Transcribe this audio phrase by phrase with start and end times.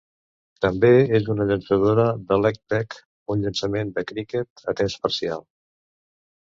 [0.65, 2.99] També és una llançadora de leg-break,
[3.35, 5.51] un llançament de criquet, a temps parcial.